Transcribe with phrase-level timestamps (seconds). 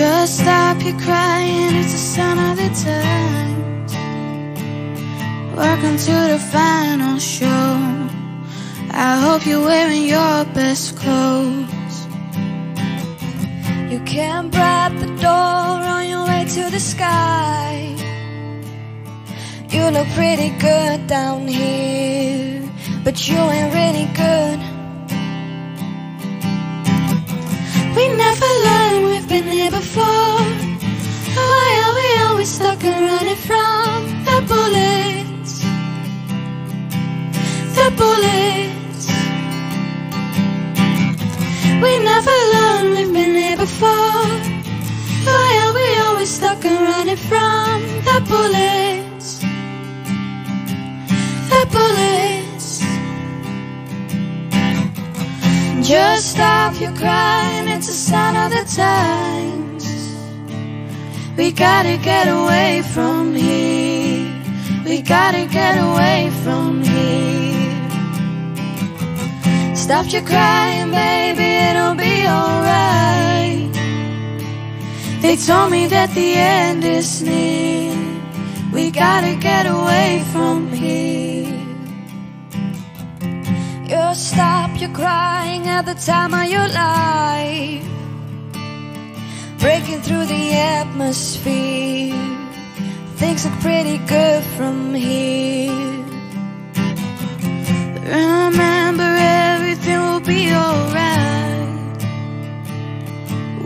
[0.00, 3.92] Just stop your crying, it's the sign of the times.
[5.54, 7.72] Welcome to the final show.
[8.92, 11.96] I hope you're wearing your best clothes.
[13.92, 17.94] You can't bribe the door on your way to the sky.
[19.68, 22.66] You look pretty good down here,
[23.04, 24.69] but you ain't really good.
[32.80, 35.60] Stuck and running from the bullets?
[37.76, 39.06] The bullets.
[41.82, 44.28] We never learned we've been here before.
[45.26, 49.40] Why are we always stuck and running from the bullets?
[51.50, 52.80] The bullets.
[55.86, 59.79] Just stop your crying, it's a sign of the times.
[61.36, 64.26] We gotta get away from here.
[64.84, 67.40] We gotta get away from here.
[69.76, 73.72] Stop your crying, baby, it'll be alright.
[75.22, 77.94] They told me that the end is near.
[78.72, 81.60] We gotta get away from here.
[83.88, 87.86] You stop your crying at the time of your life.
[89.60, 92.14] Breaking through the atmosphere.
[93.16, 95.70] Things look pretty good from here.
[98.00, 99.10] Remember,
[99.52, 102.02] everything will be alright.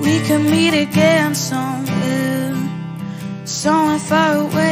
[0.05, 2.56] We can meet again somewhere,
[3.45, 4.63] somewhere far away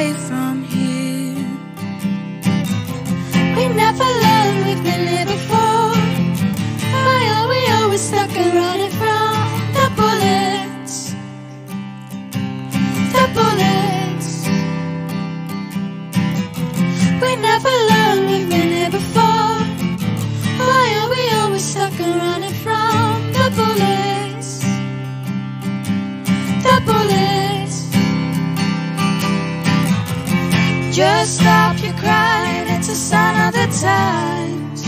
[30.93, 34.85] Just stop your crying, it's a sign of the times.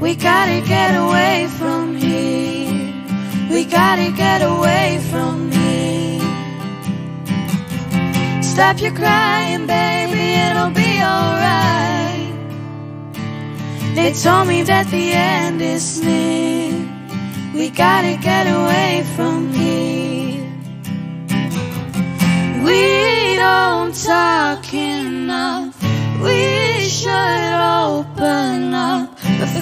[0.00, 2.92] We gotta get away from here.
[3.52, 6.20] We gotta get away from here.
[8.42, 12.34] Stop your crying, baby, it'll be alright.
[13.94, 16.74] They told me that the end is near.
[17.54, 20.44] We gotta get away from here.
[22.64, 24.27] We don't talk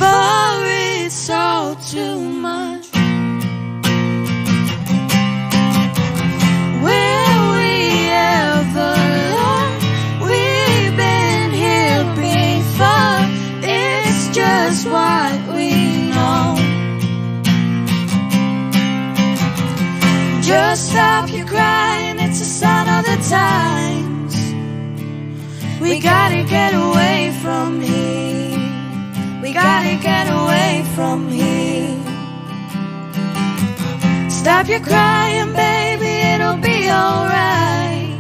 [0.07, 0.65] before
[1.05, 2.87] it's all too much.
[6.87, 7.75] Will we
[8.39, 8.95] ever
[9.37, 9.73] learn?
[10.29, 13.21] We've been here before.
[13.63, 15.71] It's just what we
[16.15, 16.57] know.
[20.43, 23.76] Just stop your crying, it's a sign of the times.
[34.47, 38.15] Stop your crying, baby, it'll be alright.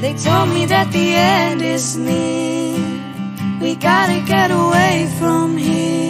[0.00, 2.74] They told me that the end is near.
[3.62, 6.07] We gotta get away from here.